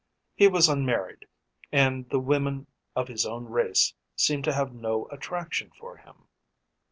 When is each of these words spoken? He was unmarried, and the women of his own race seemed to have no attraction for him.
He 0.33 0.47
was 0.47 0.67
unmarried, 0.67 1.27
and 1.71 2.09
the 2.09 2.17
women 2.19 2.65
of 2.95 3.07
his 3.07 3.23
own 3.23 3.45
race 3.45 3.93
seemed 4.15 4.45
to 4.45 4.53
have 4.53 4.73
no 4.73 5.05
attraction 5.11 5.69
for 5.77 5.97
him. 5.97 6.27